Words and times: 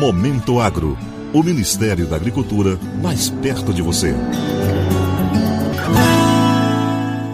Momento 0.00 0.58
Agro. 0.58 0.96
O 1.30 1.42
Ministério 1.42 2.06
da 2.06 2.16
Agricultura 2.16 2.78
mais 3.02 3.28
perto 3.28 3.70
de 3.70 3.82
você. 3.82 4.14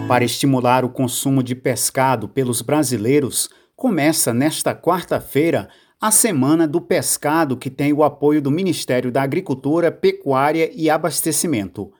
Para 0.05 0.25
estimular 0.25 0.83
o 0.83 0.89
consumo 0.89 1.41
de 1.41 1.55
pescado 1.55 2.27
pelos 2.27 2.61
brasileiros, 2.61 3.47
começa 3.73 4.33
nesta 4.33 4.75
quarta-feira 4.75 5.69
a 6.01 6.11
Semana 6.11 6.67
do 6.67 6.81
Pescado, 6.81 7.55
que 7.55 7.69
tem 7.69 7.93
o 7.93 8.03
apoio 8.03 8.41
do 8.41 8.51
Ministério 8.51 9.13
da 9.13 9.21
Agricultura, 9.21 9.89
Pecuária 9.89 10.69
e 10.75 10.89
Abastecimento. 10.89 11.93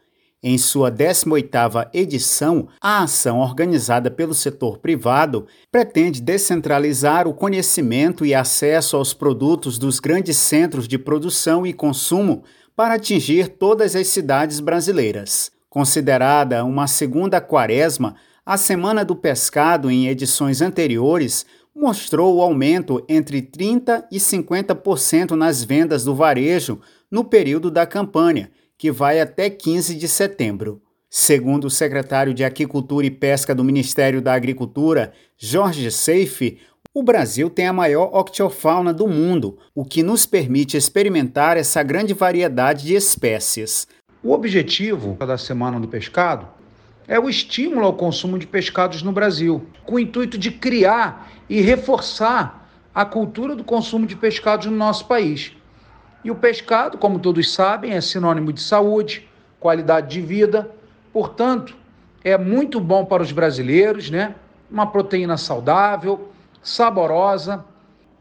Em 0.49 0.57
sua 0.57 0.89
18ª 0.89 1.89
edição, 1.93 2.69
a 2.79 3.03
ação 3.03 3.39
organizada 3.39 4.09
pelo 4.09 4.33
setor 4.33 4.77
privado 4.77 5.45
pretende 5.69 6.21
descentralizar 6.21 7.27
o 7.27 7.33
conhecimento 7.33 8.25
e 8.25 8.33
acesso 8.33 8.95
aos 8.95 9.13
produtos 9.13 9.77
dos 9.77 9.99
grandes 9.99 10.37
centros 10.37 10.87
de 10.87 10.97
produção 10.97 11.67
e 11.67 11.73
consumo 11.73 12.45
para 12.77 12.93
atingir 12.93 13.49
todas 13.49 13.93
as 13.93 14.07
cidades 14.07 14.61
brasileiras. 14.61 15.51
Considerada 15.69 16.63
uma 16.63 16.87
segunda 16.87 17.41
quaresma, 17.41 18.15
a 18.45 18.55
Semana 18.55 19.03
do 19.03 19.17
Pescado 19.17 19.91
em 19.91 20.07
edições 20.07 20.61
anteriores 20.61 21.45
mostrou 21.75 22.37
o 22.37 22.41
aumento 22.41 23.03
entre 23.09 23.41
30% 23.41 24.05
e 24.09 24.17
50% 24.17 25.31
nas 25.31 25.61
vendas 25.61 26.05
do 26.05 26.15
varejo 26.15 26.79
no 27.11 27.25
período 27.25 27.69
da 27.69 27.85
campanha 27.85 28.49
que 28.77 28.91
vai 28.91 29.19
até 29.19 29.49
15 29.49 29.95
de 29.95 30.07
setembro. 30.07 30.81
Segundo 31.09 31.65
o 31.65 31.69
secretário 31.69 32.33
de 32.33 32.43
Aquicultura 32.43 33.05
e 33.05 33.11
Pesca 33.11 33.55
do 33.55 33.63
Ministério 33.63 34.21
da 34.21 34.33
Agricultura, 34.33 35.13
Jorge 35.37 35.89
Seife, 35.89 36.59
o 36.93 37.01
Brasil 37.01 37.49
tem 37.49 37.67
a 37.67 37.73
maior 37.73 38.09
octiofauna 38.13 38.93
do 38.93 39.07
mundo, 39.07 39.57
o 39.73 39.85
que 39.85 40.03
nos 40.03 40.25
permite 40.25 40.75
experimentar 40.75 41.55
essa 41.55 41.81
grande 41.81 42.13
variedade 42.13 42.85
de 42.85 42.95
espécies. 42.95 43.87
O 44.23 44.31
objetivo 44.31 45.13
da 45.13 45.37
Semana 45.37 45.79
do 45.79 45.87
Pescado 45.87 46.47
é 47.07 47.19
o 47.19 47.29
estímulo 47.29 47.85
ao 47.85 47.93
consumo 47.93 48.37
de 48.37 48.45
pescados 48.45 49.01
no 49.01 49.11
Brasil, 49.11 49.65
com 49.85 49.95
o 49.95 49.99
intuito 49.99 50.37
de 50.37 50.51
criar 50.51 51.31
e 51.49 51.61
reforçar 51.61 52.69
a 52.93 53.05
cultura 53.05 53.55
do 53.55 53.63
consumo 53.63 54.05
de 54.05 54.15
pescados 54.15 54.65
no 54.65 54.75
nosso 54.75 55.05
país. 55.05 55.53
E 56.27 56.29
o 56.29 56.35
pescado, 56.35 56.97
como 56.97 57.19
todos 57.19 57.53
sabem, 57.53 57.93
é 57.93 58.01
sinônimo 58.01 58.51
de 58.51 58.59
saúde, 58.59 59.25
qualidade 59.61 60.09
de 60.09 60.19
vida, 60.19 60.69
portanto, 61.13 61.73
é 62.21 62.37
muito 62.37 62.81
bom 62.81 63.05
para 63.05 63.23
os 63.23 63.31
brasileiros, 63.31 64.11
né? 64.11 64.35
Uma 64.69 64.87
proteína 64.87 65.37
saudável, 65.37 66.27
saborosa, 66.61 67.63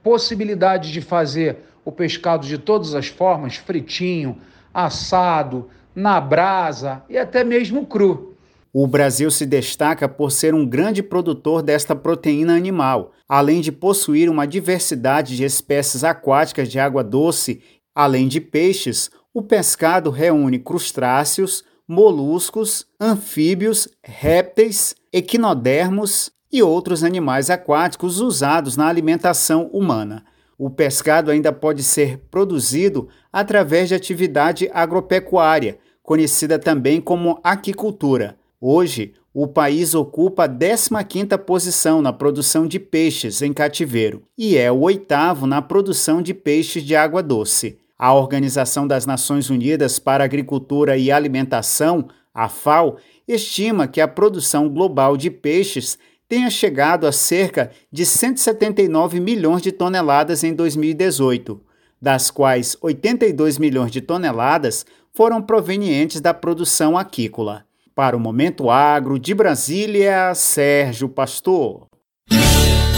possibilidade 0.04 0.92
de 0.92 1.00
fazer 1.00 1.64
o 1.84 1.90
pescado 1.90 2.46
de 2.46 2.58
todas 2.58 2.94
as 2.94 3.08
formas, 3.08 3.56
fritinho, 3.56 4.38
assado, 4.72 5.68
na 5.92 6.20
brasa 6.20 7.02
e 7.08 7.18
até 7.18 7.42
mesmo 7.42 7.86
cru. 7.86 8.36
O 8.78 8.86
Brasil 8.86 9.30
se 9.30 9.46
destaca 9.46 10.06
por 10.06 10.30
ser 10.30 10.54
um 10.54 10.66
grande 10.66 11.02
produtor 11.02 11.62
desta 11.62 11.96
proteína 11.96 12.54
animal, 12.54 13.12
além 13.26 13.62
de 13.62 13.72
possuir 13.72 14.28
uma 14.28 14.46
diversidade 14.46 15.34
de 15.34 15.44
espécies 15.44 16.04
aquáticas 16.04 16.68
de 16.68 16.78
água 16.78 17.02
doce 17.02 17.62
Além 17.96 18.28
de 18.28 18.42
peixes, 18.42 19.10
o 19.32 19.40
pescado 19.40 20.10
reúne 20.10 20.58
crustáceos, 20.58 21.64
moluscos, 21.88 22.86
anfíbios, 23.00 23.88
répteis, 24.04 24.94
equinodermos 25.10 26.30
e 26.52 26.62
outros 26.62 27.02
animais 27.02 27.48
aquáticos 27.48 28.20
usados 28.20 28.76
na 28.76 28.86
alimentação 28.86 29.70
humana. 29.72 30.26
O 30.58 30.68
pescado 30.68 31.30
ainda 31.30 31.50
pode 31.54 31.82
ser 31.82 32.18
produzido 32.30 33.08
através 33.32 33.88
de 33.88 33.94
atividade 33.94 34.68
agropecuária, 34.74 35.78
conhecida 36.02 36.58
também 36.58 37.00
como 37.00 37.40
aquicultura. 37.42 38.36
Hoje, 38.60 39.14
o 39.32 39.48
país 39.48 39.94
ocupa 39.94 40.44
a 40.44 40.48
15ª 40.50 41.38
posição 41.38 42.02
na 42.02 42.12
produção 42.12 42.66
de 42.66 42.78
peixes 42.78 43.40
em 43.40 43.54
cativeiro 43.54 44.22
e 44.36 44.58
é 44.58 44.70
o 44.70 44.80
oitavo 44.80 45.46
na 45.46 45.62
produção 45.62 46.20
de 46.20 46.34
peixes 46.34 46.82
de 46.82 46.94
água 46.94 47.22
doce. 47.22 47.78
A 47.98 48.12
Organização 48.12 48.86
das 48.86 49.06
Nações 49.06 49.48
Unidas 49.48 49.98
para 49.98 50.24
Agricultura 50.24 50.96
e 50.96 51.10
Alimentação, 51.10 52.08
a 52.34 52.48
FAO, 52.48 52.98
estima 53.26 53.88
que 53.88 54.00
a 54.00 54.08
produção 54.08 54.68
global 54.68 55.16
de 55.16 55.30
peixes 55.30 55.98
tenha 56.28 56.50
chegado 56.50 57.06
a 57.06 57.12
cerca 57.12 57.70
de 57.90 58.04
179 58.04 59.20
milhões 59.20 59.62
de 59.62 59.72
toneladas 59.72 60.44
em 60.44 60.52
2018, 60.52 61.60
das 62.00 62.30
quais 62.30 62.76
82 62.80 63.58
milhões 63.58 63.90
de 63.90 64.00
toneladas 64.00 64.84
foram 65.14 65.40
provenientes 65.40 66.20
da 66.20 66.34
produção 66.34 66.98
aquícola. 66.98 67.64
Para 67.94 68.14
o 68.14 68.20
Momento 68.20 68.68
Agro 68.68 69.18
de 69.18 69.34
Brasília, 69.34 70.34
Sérgio 70.34 71.08
Pastor. 71.08 71.86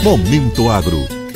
Momento 0.02 0.68
Agro. 0.68 1.27